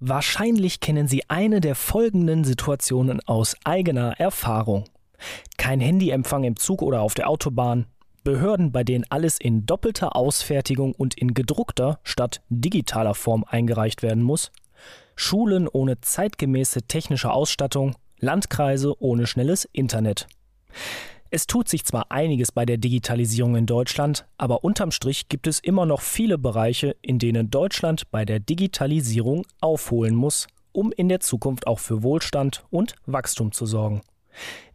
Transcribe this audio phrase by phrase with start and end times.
[0.00, 4.84] Wahrscheinlich kennen Sie eine der folgenden Situationen aus eigener Erfahrung.
[5.56, 7.86] Kein Handyempfang im Zug oder auf der Autobahn,
[8.22, 14.22] Behörden, bei denen alles in doppelter Ausfertigung und in gedruckter statt digitaler Form eingereicht werden
[14.22, 14.52] muss,
[15.16, 20.28] Schulen ohne zeitgemäße technische Ausstattung, Landkreise ohne schnelles Internet.
[21.30, 25.60] Es tut sich zwar einiges bei der Digitalisierung in Deutschland, aber unterm Strich gibt es
[25.60, 31.20] immer noch viele Bereiche, in denen Deutschland bei der Digitalisierung aufholen muss, um in der
[31.20, 34.00] Zukunft auch für Wohlstand und Wachstum zu sorgen.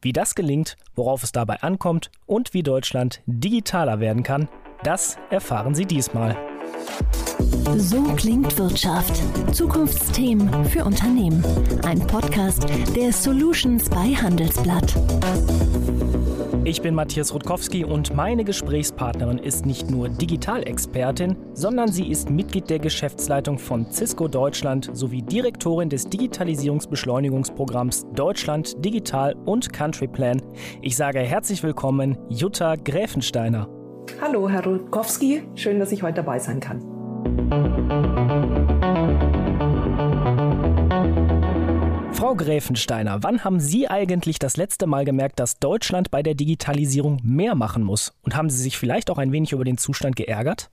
[0.01, 4.47] Wie das gelingt, worauf es dabei ankommt und wie Deutschland digitaler werden kann,
[4.83, 6.37] das erfahren Sie diesmal.
[7.77, 9.23] So klingt Wirtschaft.
[9.55, 11.43] Zukunftsthemen für Unternehmen.
[11.83, 14.93] Ein Podcast der Solutions bei Handelsblatt.
[16.65, 22.69] Ich bin Matthias Rutkowski und meine Gesprächspartnerin ist nicht nur Digitalexpertin, sondern sie ist Mitglied
[22.69, 30.41] der Geschäftsleitung von Cisco Deutschland sowie Direktorin des Digitalisierungsbeschleunigungsprogramms Deutschland Digital und Country Plan.
[30.81, 33.67] Ich sage herzlich willkommen, Jutta Gräfensteiner.
[34.21, 36.92] Hallo, Herr Rutkowski, schön, dass ich heute dabei sein kann.
[42.33, 47.19] Frau Gräfensteiner, wann haben Sie eigentlich das letzte Mal gemerkt, dass Deutschland bei der Digitalisierung
[47.23, 48.11] mehr machen muss?
[48.23, 50.71] Und haben Sie sich vielleicht auch ein wenig über den Zustand geärgert?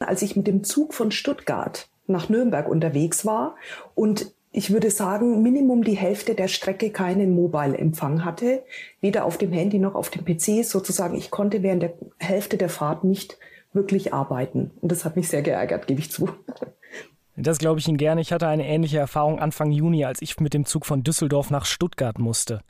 [0.00, 3.54] Als ich mit dem Zug von Stuttgart nach Nürnberg unterwegs war
[3.94, 8.64] und ich würde sagen, Minimum die Hälfte der Strecke keinen Mobile-Empfang hatte,
[9.00, 11.16] weder auf dem Handy noch auf dem PC sozusagen.
[11.16, 13.38] Ich konnte während der Hälfte der Fahrt nicht
[13.72, 14.72] wirklich arbeiten.
[14.80, 16.28] Und das hat mich sehr geärgert, gebe ich zu.
[17.40, 18.20] Das glaube ich Ihnen gerne.
[18.20, 21.66] Ich hatte eine ähnliche Erfahrung Anfang Juni, als ich mit dem Zug von Düsseldorf nach
[21.66, 22.62] Stuttgart musste.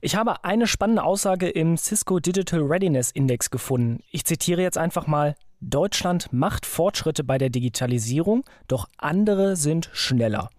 [0.00, 4.02] Ich habe eine spannende Aussage im Cisco Digital Readiness Index gefunden.
[4.10, 5.34] Ich zitiere jetzt einfach mal.
[5.60, 10.50] Deutschland macht Fortschritte bei der Digitalisierung, doch andere sind schneller.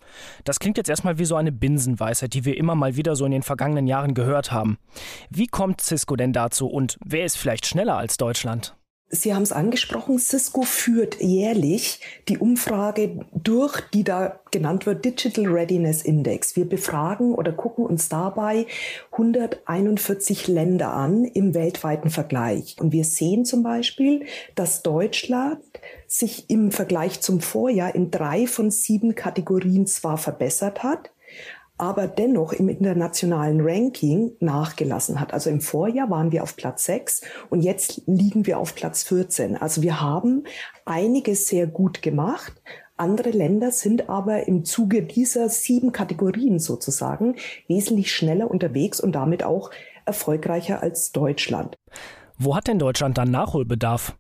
[0.43, 3.31] Das klingt jetzt erstmal wie so eine Binsenweisheit, die wir immer mal wieder so in
[3.31, 4.77] den vergangenen Jahren gehört haben.
[5.29, 8.75] Wie kommt Cisco denn dazu und wer ist vielleicht schneller als Deutschland?
[9.09, 15.45] Sie haben es angesprochen, Cisco führt jährlich die Umfrage durch, die da genannt wird Digital
[15.45, 16.57] Readiness Index.
[16.57, 18.67] Wir befragen oder gucken uns dabei
[19.11, 22.75] 141 Länder an im weltweiten Vergleich.
[22.81, 24.25] Und wir sehen zum Beispiel,
[24.55, 25.61] dass Deutschland
[26.07, 31.11] sich im Vergleich zum Vorjahr in drei von sieben Kategorien zwar verbessert hat,
[31.77, 35.33] aber dennoch im internationalen Ranking nachgelassen hat.
[35.33, 39.57] Also im Vorjahr waren wir auf Platz 6 und jetzt liegen wir auf Platz 14.
[39.57, 40.45] Also wir haben
[40.85, 42.53] einiges sehr gut gemacht.
[42.95, 47.35] Andere Länder sind aber im Zuge dieser sieben Kategorien sozusagen
[47.67, 49.69] wesentlich schneller unterwegs und damit auch
[50.05, 51.75] erfolgreicher als Deutschland.
[52.39, 54.17] Wo hat denn Deutschland dann Nachholbedarf?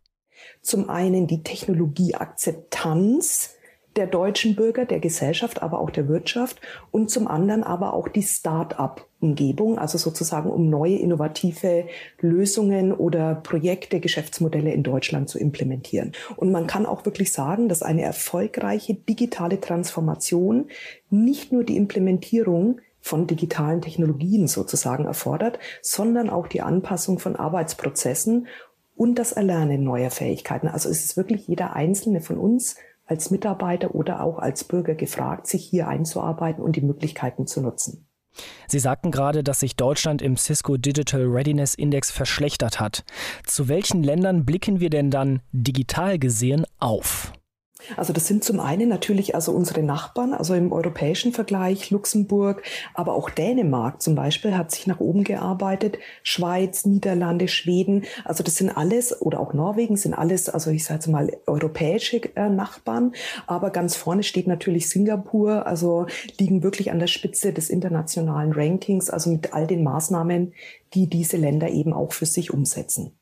[0.61, 3.56] Zum einen die Technologieakzeptanz
[3.97, 8.21] der deutschen Bürger, der Gesellschaft, aber auch der Wirtschaft und zum anderen aber auch die
[8.21, 11.85] Start-up-Umgebung, also sozusagen um neue innovative
[12.21, 16.13] Lösungen oder Projekte, Geschäftsmodelle in Deutschland zu implementieren.
[16.35, 20.67] Und man kann auch wirklich sagen, dass eine erfolgreiche digitale Transformation
[21.09, 28.47] nicht nur die Implementierung von digitalen Technologien sozusagen erfordert, sondern auch die Anpassung von Arbeitsprozessen
[28.95, 30.67] und das Erlernen neuer Fähigkeiten.
[30.67, 32.75] Also es ist wirklich jeder Einzelne von uns
[33.07, 38.07] als Mitarbeiter oder auch als Bürger gefragt, sich hier einzuarbeiten und die Möglichkeiten zu nutzen.
[38.67, 43.03] Sie sagten gerade, dass sich Deutschland im Cisco Digital Readiness Index verschlechtert hat.
[43.45, 47.33] Zu welchen Ländern blicken wir denn dann digital gesehen auf?
[47.95, 53.13] Also das sind zum einen natürlich also unsere Nachbarn, also im europäischen Vergleich Luxemburg, aber
[53.13, 58.69] auch Dänemark zum Beispiel hat sich nach oben gearbeitet, Schweiz, Niederlande, Schweden, also das sind
[58.69, 63.13] alles oder auch Norwegen sind alles, also ich sage mal europäische äh, Nachbarn,
[63.45, 66.07] aber ganz vorne steht natürlich Singapur, also
[66.39, 70.53] liegen wirklich an der Spitze des internationalen Rankings, also mit all den Maßnahmen,
[70.93, 73.16] die diese Länder eben auch für sich umsetzen.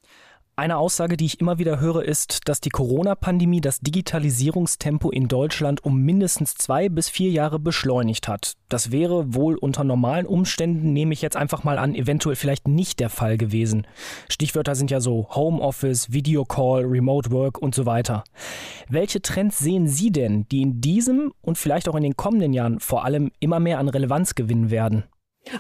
[0.58, 5.84] Eine Aussage, die ich immer wieder höre, ist, dass die Corona-Pandemie das Digitalisierungstempo in Deutschland
[5.84, 8.54] um mindestens zwei bis vier Jahre beschleunigt hat.
[8.70, 13.02] Das wäre wohl unter normalen Umständen, nehme ich jetzt einfach mal an, eventuell vielleicht nicht
[13.02, 13.86] der Fall gewesen.
[14.30, 18.24] Stichwörter sind ja so Homeoffice, Videocall, Remote Work und so weiter.
[18.88, 22.80] Welche Trends sehen Sie denn, die in diesem und vielleicht auch in den kommenden Jahren
[22.80, 25.04] vor allem immer mehr an Relevanz gewinnen werden?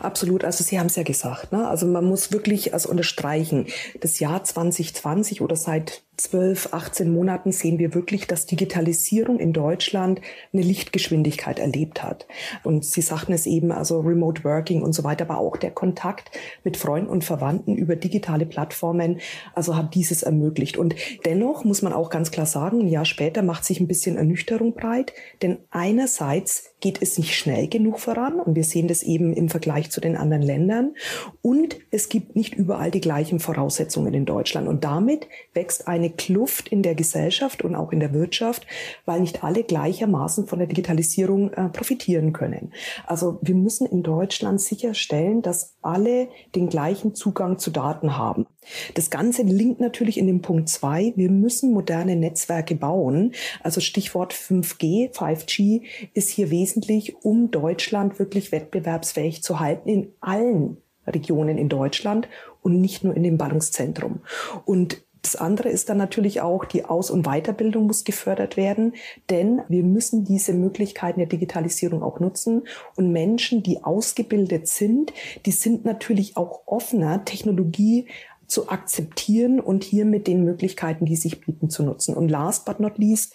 [0.01, 1.51] Absolut, also Sie haben es ja gesagt.
[1.51, 1.67] Ne?
[1.67, 3.67] Also man muss wirklich also unterstreichen,
[4.01, 10.21] das Jahr 2020 oder seit 12, 18 Monaten sehen wir wirklich, dass Digitalisierung in Deutschland
[10.53, 12.25] eine Lichtgeschwindigkeit erlebt hat.
[12.63, 16.31] Und Sie sagten es eben, also Remote Working und so weiter, aber auch der Kontakt
[16.63, 19.19] mit Freunden und Verwandten über digitale Plattformen,
[19.53, 20.77] also hat dieses ermöglicht.
[20.77, 20.95] Und
[21.25, 24.73] dennoch muss man auch ganz klar sagen, ein Jahr später macht sich ein bisschen Ernüchterung
[24.73, 29.49] breit, denn einerseits geht es nicht schnell genug voran und wir sehen das eben im
[29.49, 30.93] Vergleich zu den anderen Ländern
[31.41, 36.69] und es gibt nicht überall die gleichen Voraussetzungen in Deutschland und damit wächst eine Kluft
[36.69, 38.65] in der Gesellschaft und auch in der Wirtschaft,
[39.05, 42.73] weil nicht alle gleichermaßen von der Digitalisierung äh, profitieren können.
[43.05, 48.47] Also wir müssen in Deutschland sicherstellen, dass alle den gleichen Zugang zu Daten haben.
[48.95, 51.13] Das Ganze linkt natürlich in dem Punkt zwei.
[51.15, 53.33] Wir müssen moderne Netzwerke bauen.
[53.61, 60.77] Also Stichwort 5G, 5G ist hier wesentlich, um Deutschland wirklich wettbewerbsfähig zu halten in allen
[61.07, 62.27] Regionen in Deutschland
[62.61, 64.21] und nicht nur in dem Ballungszentrum.
[64.65, 68.93] Und das andere ist dann natürlich auch, die Aus- und Weiterbildung muss gefördert werden,
[69.31, 72.67] denn wir müssen diese Möglichkeiten der Digitalisierung auch nutzen.
[72.95, 75.13] Und Menschen, die ausgebildet sind,
[75.47, 78.07] die sind natürlich auch offener, Technologie
[78.47, 82.15] zu akzeptieren und hier mit den Möglichkeiten, die sich bieten, zu nutzen.
[82.15, 83.33] Und last but not least,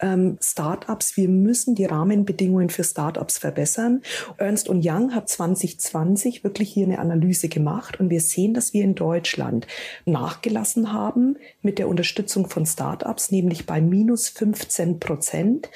[0.00, 1.16] ähm, Startups.
[1.16, 4.02] Wir müssen die Rahmenbedingungen für Startups verbessern.
[4.38, 8.94] Ernst Young hat 2020 wirklich hier eine Analyse gemacht und wir sehen, dass wir in
[8.94, 9.66] Deutschland
[10.04, 15.70] nachgelassen haben mit der Unterstützung von Startups, nämlich bei minus 15 Prozent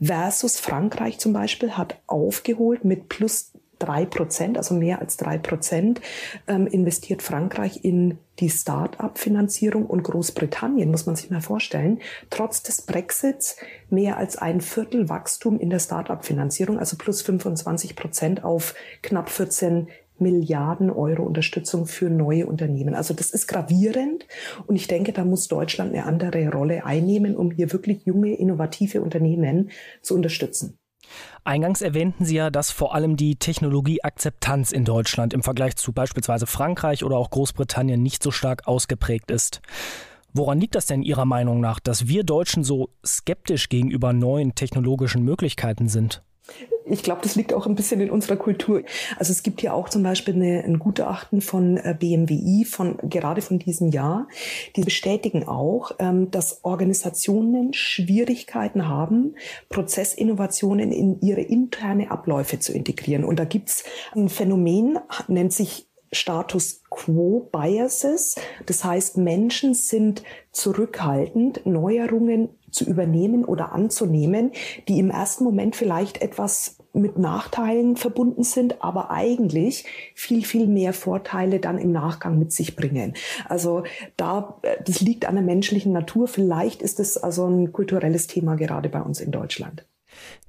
[0.00, 6.00] versus Frankreich zum Beispiel hat aufgeholt mit plus drei Prozent, also mehr als drei Prozent,
[6.46, 12.00] ähm, investiert Frankreich in die Start-up-Finanzierung und Großbritannien, muss man sich mal vorstellen,
[12.30, 13.56] trotz des Brexits
[13.88, 19.88] mehr als ein Viertel Wachstum in der Start-up-Finanzierung, also plus 25 Prozent auf knapp 14
[20.18, 22.94] Milliarden Euro Unterstützung für neue Unternehmen.
[22.94, 24.26] Also das ist gravierend
[24.66, 29.02] und ich denke, da muss Deutschland eine andere Rolle einnehmen, um hier wirklich junge, innovative
[29.02, 29.70] Unternehmen
[30.00, 30.78] zu unterstützen.
[31.44, 36.46] Eingangs erwähnten Sie ja, dass vor allem die Technologieakzeptanz in Deutschland im Vergleich zu beispielsweise
[36.46, 39.60] Frankreich oder auch Großbritannien nicht so stark ausgeprägt ist.
[40.32, 45.22] Woran liegt das denn Ihrer Meinung nach, dass wir Deutschen so skeptisch gegenüber neuen technologischen
[45.22, 46.22] Möglichkeiten sind?
[46.88, 48.82] Ich glaube, das liegt auch ein bisschen in unserer Kultur.
[49.18, 53.42] Also es gibt hier auch zum Beispiel eine, ein Gutachten von äh, BMWI von gerade
[53.42, 54.28] von diesem Jahr.
[54.76, 59.34] Die bestätigen auch, ähm, dass Organisationen Schwierigkeiten haben,
[59.68, 63.24] Prozessinnovationen in ihre interne Abläufe zu integrieren.
[63.24, 63.84] Und da gibt's
[64.14, 68.36] ein Phänomen, nennt sich Status Quo Biases.
[68.64, 70.22] Das heißt, Menschen sind
[70.52, 74.52] zurückhaltend, Neuerungen zu übernehmen oder anzunehmen,
[74.88, 79.84] die im ersten Moment vielleicht etwas mit Nachteilen verbunden sind, aber eigentlich
[80.14, 83.14] viel, viel mehr Vorteile dann im Nachgang mit sich bringen.
[83.48, 83.84] Also
[84.16, 86.28] da, das liegt an der menschlichen Natur.
[86.28, 89.84] Vielleicht ist es also ein kulturelles Thema gerade bei uns in Deutschland.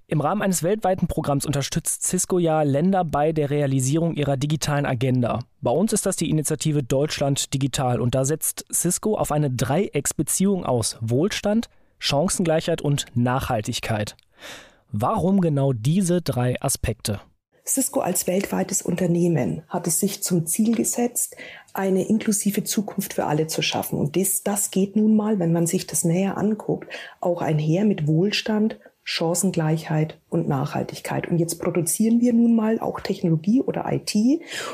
[0.09, 5.39] Im Rahmen eines weltweiten Programms unterstützt Cisco ja Länder bei der Realisierung ihrer digitalen Agenda.
[5.59, 10.65] Bei uns ist das die Initiative Deutschland Digital und da setzt Cisco auf eine Dreiecksbeziehung
[10.65, 11.67] aus Wohlstand,
[11.99, 14.15] Chancengleichheit und Nachhaltigkeit.
[14.99, 17.21] Warum genau diese drei Aspekte?
[17.63, 21.35] Cisco als weltweites Unternehmen hat es sich zum Ziel gesetzt,
[21.71, 23.99] eine inklusive Zukunft für alle zu schaffen.
[23.99, 26.91] Und das, das geht nun mal, wenn man sich das näher anguckt,
[27.21, 31.27] auch einher mit Wohlstand, Chancengleichheit und Nachhaltigkeit.
[31.27, 34.15] Und jetzt produzieren wir nun mal auch Technologie oder IT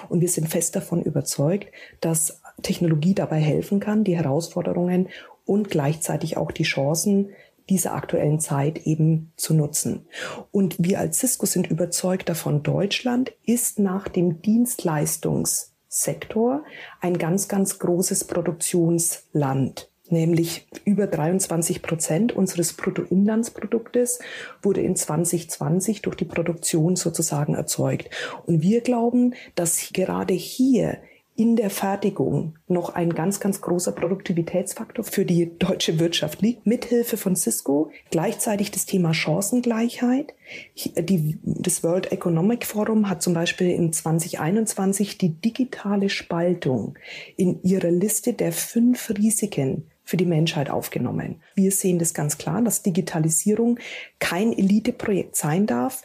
[0.08, 1.68] und wir sind fest davon überzeugt,
[2.00, 5.10] dass Technologie dabei helfen kann, die Herausforderungen
[5.44, 7.32] und gleichzeitig auch die Chancen
[7.70, 10.08] dieser aktuellen Zeit eben zu nutzen.
[10.52, 16.64] Und wir als Cisco sind überzeugt davon, Deutschland ist nach dem Dienstleistungssektor
[17.02, 24.20] ein ganz, ganz großes Produktionsland nämlich über 23 Prozent unseres Bruttoinlandsproduktes
[24.62, 28.10] wurde in 2020 durch die Produktion sozusagen erzeugt.
[28.46, 30.98] Und wir glauben, dass gerade hier
[31.36, 36.66] in der Fertigung noch ein ganz, ganz großer Produktivitätsfaktor für die deutsche Wirtschaft liegt.
[36.68, 40.34] Mithilfe von Cisco gleichzeitig das Thema Chancengleichheit.
[40.76, 46.96] Die, das World Economic Forum hat zum Beispiel in 2021 die digitale Spaltung
[47.36, 51.42] in ihrer Liste der fünf Risiken für die Menschheit aufgenommen.
[51.56, 53.80] Wir sehen das ganz klar, dass Digitalisierung
[54.20, 56.04] kein Eliteprojekt sein darf,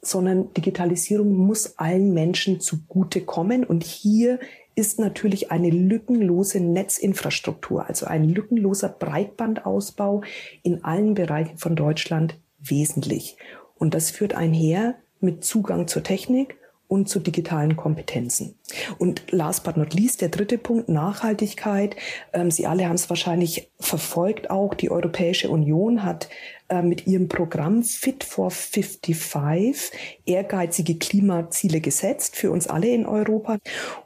[0.00, 3.64] sondern Digitalisierung muss allen Menschen zugutekommen.
[3.64, 4.38] Und hier
[4.78, 10.22] ist natürlich eine lückenlose Netzinfrastruktur, also ein lückenloser Breitbandausbau
[10.62, 13.36] in allen Bereichen von Deutschland wesentlich.
[13.74, 16.58] Und das führt einher mit Zugang zur Technik
[16.88, 18.58] und zu digitalen Kompetenzen.
[18.98, 21.94] Und last but not least, der dritte Punkt, Nachhaltigkeit.
[22.32, 24.74] Ähm, Sie alle haben es wahrscheinlich verfolgt auch.
[24.74, 26.28] Die Europäische Union hat
[26.68, 29.92] äh, mit ihrem Programm Fit for 55
[30.24, 33.58] ehrgeizige Klimaziele gesetzt für uns alle in Europa.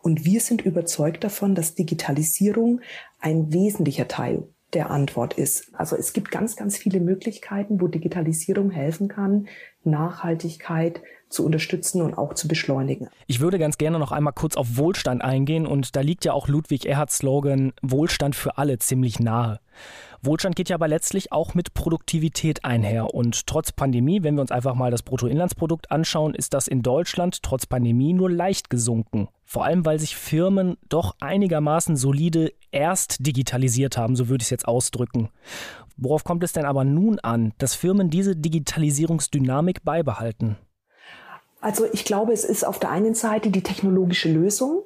[0.03, 2.81] Und wir sind überzeugt davon, dass Digitalisierung
[3.21, 5.71] ein wesentlicher Teil der Antwort ist.
[5.75, 9.49] Also es gibt ganz, ganz viele Möglichkeiten, wo Digitalisierung helfen kann,
[9.85, 13.09] Nachhaltigkeit zu unterstützen und auch zu beschleunigen.
[13.27, 16.49] Ich würde ganz gerne noch einmal kurz auf Wohlstand eingehen und da liegt ja auch
[16.49, 19.61] Ludwig Erhards Slogan Wohlstand für alle ziemlich nahe.
[20.25, 23.12] Wohlstand geht ja aber letztlich auch mit Produktivität einher.
[23.12, 27.43] Und trotz Pandemie, wenn wir uns einfach mal das Bruttoinlandsprodukt anschauen, ist das in Deutschland
[27.43, 29.29] trotz Pandemie nur leicht gesunken.
[29.45, 34.51] Vor allem, weil sich Firmen doch einigermaßen solide erst digitalisiert haben, so würde ich es
[34.51, 35.31] jetzt ausdrücken.
[35.97, 40.57] Worauf kommt es denn aber nun an, dass Firmen diese Digitalisierungsdynamik beibehalten?
[41.62, 44.83] Also ich glaube, es ist auf der einen Seite die technologische Lösung.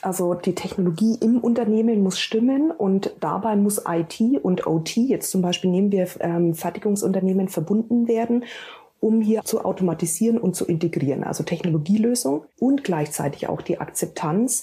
[0.00, 5.42] Also die Technologie im Unternehmen muss stimmen und dabei muss IT und OT, jetzt zum
[5.42, 8.44] Beispiel nehmen wir ähm, Fertigungsunternehmen, verbunden werden,
[9.00, 11.24] um hier zu automatisieren und zu integrieren.
[11.24, 14.62] Also Technologielösung und gleichzeitig auch die Akzeptanz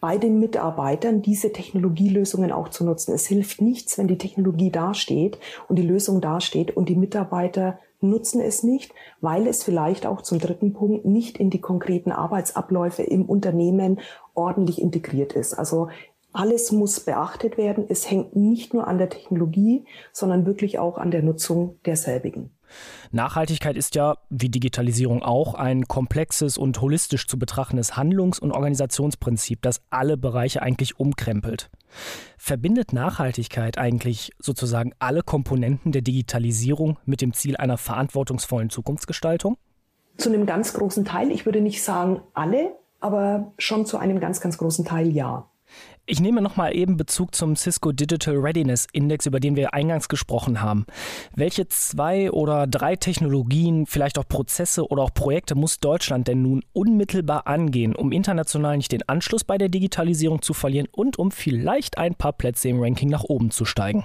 [0.00, 3.14] bei den Mitarbeitern, diese Technologielösungen auch zu nutzen.
[3.14, 7.78] Es hilft nichts, wenn die Technologie dasteht und die Lösung dasteht und die Mitarbeiter
[8.10, 13.02] nutzen es nicht, weil es vielleicht auch zum dritten Punkt nicht in die konkreten Arbeitsabläufe
[13.02, 14.00] im Unternehmen
[14.34, 15.54] ordentlich integriert ist.
[15.54, 15.88] Also
[16.32, 17.86] alles muss beachtet werden.
[17.88, 22.50] Es hängt nicht nur an der Technologie, sondern wirklich auch an der Nutzung derselbigen.
[23.10, 29.62] Nachhaltigkeit ist ja, wie Digitalisierung auch, ein komplexes und holistisch zu betrachtendes Handlungs- und Organisationsprinzip,
[29.62, 31.70] das alle Bereiche eigentlich umkrempelt.
[32.36, 39.56] Verbindet Nachhaltigkeit eigentlich sozusagen alle Komponenten der Digitalisierung mit dem Ziel einer verantwortungsvollen Zukunftsgestaltung?
[40.16, 44.40] Zu einem ganz großen Teil, ich würde nicht sagen alle, aber schon zu einem ganz,
[44.40, 45.48] ganz großen Teil ja.
[46.06, 50.60] Ich nehme nochmal eben Bezug zum Cisco Digital Readiness Index, über den wir eingangs gesprochen
[50.60, 50.84] haben.
[51.34, 56.62] Welche zwei oder drei Technologien, vielleicht auch Prozesse oder auch Projekte muss Deutschland denn nun
[56.74, 61.96] unmittelbar angehen, um international nicht den Anschluss bei der Digitalisierung zu verlieren und um vielleicht
[61.96, 64.04] ein paar Plätze im Ranking nach oben zu steigen?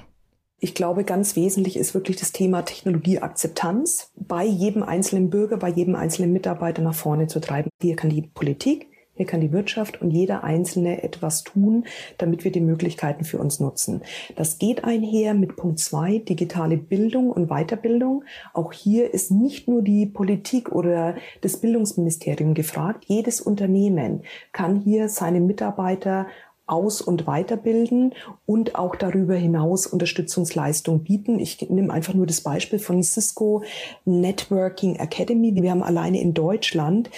[0.61, 5.95] Ich glaube, ganz wesentlich ist wirklich das Thema Technologieakzeptanz bei jedem einzelnen Bürger, bei jedem
[5.95, 7.69] einzelnen Mitarbeiter nach vorne zu treiben.
[7.81, 8.87] Hier kann die Politik,
[9.19, 11.83] hier kann die Wirtschaft und jeder Einzelne etwas tun,
[12.17, 14.01] damit wir die Möglichkeiten für uns nutzen.
[14.38, 18.23] Das geht einher mit Punkt zwei, digitale Bildung und Weiterbildung.
[18.53, 23.03] Auch hier ist nicht nur die Politik oder das Bildungsministerium gefragt.
[23.07, 24.21] Jedes Unternehmen
[24.53, 26.27] kann hier seine Mitarbeiter
[26.65, 28.13] aus- und weiterbilden
[28.45, 31.39] und auch darüber hinaus Unterstützungsleistung bieten.
[31.39, 33.63] Ich nehme einfach nur das Beispiel von Cisco
[34.05, 35.53] Networking Academy.
[35.61, 37.09] Wir haben alleine in Deutschland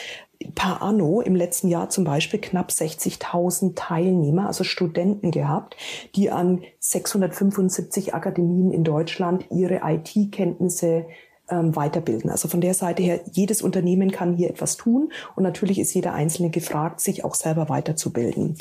[0.56, 5.76] per anno im letzten Jahr zum Beispiel knapp 60.000 Teilnehmer, also Studenten gehabt,
[6.16, 11.06] die an 675 Akademien in Deutschland ihre IT-Kenntnisse
[11.50, 12.30] ähm, weiterbilden.
[12.30, 16.14] Also von der Seite her, jedes Unternehmen kann hier etwas tun und natürlich ist jeder
[16.14, 18.56] Einzelne gefragt, sich auch selber weiterzubilden.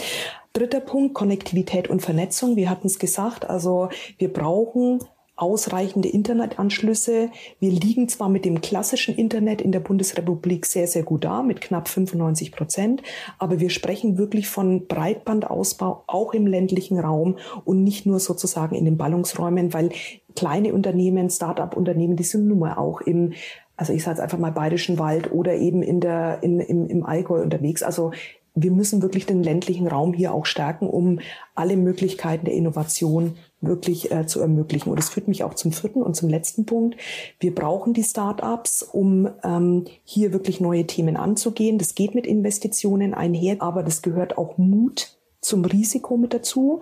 [0.53, 2.57] Dritter Punkt, Konnektivität und Vernetzung.
[2.57, 5.01] Wir hatten es gesagt, also wir brauchen
[5.41, 7.31] ausreichende Internetanschlüsse.
[7.59, 11.61] Wir liegen zwar mit dem klassischen Internet in der Bundesrepublik sehr, sehr gut da, mit
[11.61, 13.03] knapp 95 Prozent,
[13.39, 18.85] aber wir sprechen wirklich von Breitbandausbau auch im ländlichen Raum und nicht nur sozusagen in
[18.85, 19.91] den Ballungsräumen, weil
[20.37, 23.33] kleine Unternehmen, Start-up-Unternehmen, die sind nun mal auch im
[23.77, 27.07] also ich sage jetzt einfach mal Bayerischen Wald oder eben in der, in, im, im
[27.07, 27.83] Allgäu unterwegs.
[27.83, 28.13] Also
[28.55, 31.21] wir müssen wirklich den ländlichen Raum hier auch stärken, um
[31.55, 34.91] alle Möglichkeiten der Innovation wirklich äh, zu ermöglichen.
[34.91, 36.97] Und das führt mich auch zum vierten und zum letzten Punkt.
[37.39, 41.79] Wir brauchen die Start-ups, um ähm, hier wirklich neue Themen anzugehen.
[41.79, 46.81] Das geht mit Investitionen einher, aber das gehört auch Mut zum Risiko mit dazu.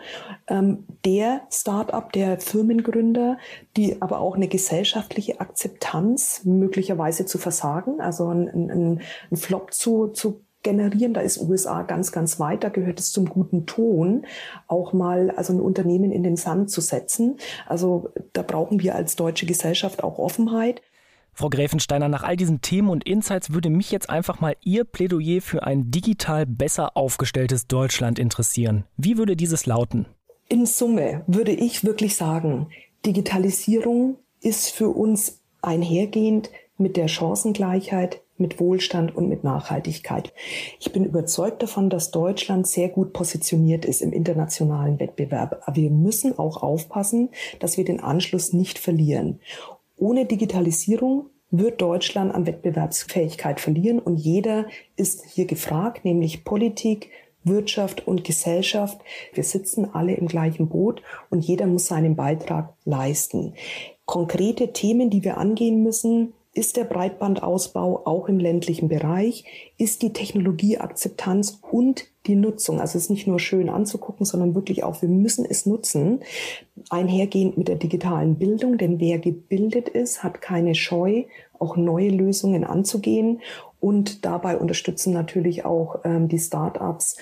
[0.49, 3.39] Ähm, der Start-up, der Firmengründer,
[3.77, 10.43] die aber auch eine gesellschaftliche Akzeptanz möglicherweise zu versagen, also ein, ein, Flop zu, zu
[10.63, 11.15] generieren.
[11.15, 12.65] Da ist USA ganz, ganz weit.
[12.65, 14.27] Da gehört es zum guten Ton,
[14.67, 17.37] auch mal also ein Unternehmen in den Sand zu setzen.
[17.67, 20.83] Also da brauchen wir als deutsche Gesellschaft auch Offenheit.
[21.39, 25.41] Frau Gräfensteiner, nach all diesen Themen und Insights würde mich jetzt einfach mal Ihr Plädoyer
[25.41, 28.85] für ein digital besser aufgestelltes Deutschland interessieren.
[28.97, 30.07] Wie würde dieses lauten?
[30.49, 32.69] In Summe würde ich wirklich sagen,
[33.07, 40.33] Digitalisierung ist für uns einhergehend mit der Chancengleichheit, mit Wohlstand und mit Nachhaltigkeit.
[40.81, 45.63] Ich bin überzeugt davon, dass Deutschland sehr gut positioniert ist im internationalen Wettbewerb.
[45.67, 49.41] Aber wir müssen auch aufpassen, dass wir den Anschluss nicht verlieren.
[49.97, 53.99] Ohne Digitalisierung wird Deutschland an Wettbewerbsfähigkeit verlieren.
[53.99, 54.67] Und jeder
[54.97, 57.11] ist hier gefragt, nämlich Politik,
[57.45, 59.01] Wirtschaft und Gesellschaft.
[59.33, 63.55] Wir sitzen alle im gleichen Boot und jeder muss seinen Beitrag leisten.
[64.05, 69.45] Konkrete Themen, die wir angehen müssen, ist der Breitbandausbau auch im ländlichen Bereich?
[69.77, 74.85] Ist die Technologieakzeptanz und die Nutzung, also es ist nicht nur schön anzugucken, sondern wirklich
[74.85, 76.21] auch, wir müssen es nutzen,
[76.91, 81.25] einhergehend mit der digitalen Bildung, denn wer gebildet ist, hat keine Scheu,
[81.59, 83.41] auch neue Lösungen anzugehen
[83.81, 87.17] und dabei unterstützen natürlich auch ähm, die Start-ups.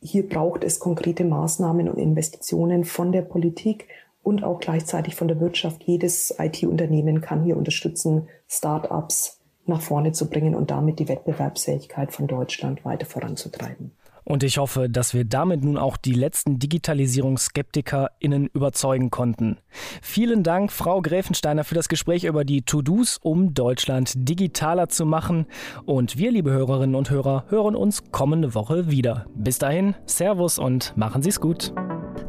[0.00, 3.88] Hier braucht es konkrete Maßnahmen und Investitionen von der Politik
[4.22, 5.82] und auch gleichzeitig von der Wirtschaft.
[5.84, 12.26] Jedes IT-Unternehmen kann hier unterstützen, Start-ups nach vorne zu bringen und damit die Wettbewerbsfähigkeit von
[12.26, 13.92] Deutschland weiter voranzutreiben.
[14.24, 19.58] Und ich hoffe, dass wir damit nun auch die letzten DigitalisierungsskeptikerInnen überzeugen konnten.
[20.00, 25.46] Vielen Dank, Frau Gräfensteiner, für das Gespräch über die To-Dos, um Deutschland digitaler zu machen.
[25.84, 29.26] Und wir, liebe Hörerinnen und Hörer, hören uns kommende Woche wieder.
[29.34, 31.72] Bis dahin, Servus und machen Sie es gut.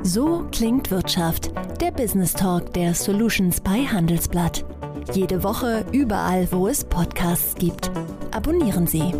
[0.01, 4.65] So klingt Wirtschaft, der Business Talk der Solutions bei Handelsblatt.
[5.13, 7.91] Jede Woche überall, wo es Podcasts gibt.
[8.31, 9.13] Abonnieren Sie.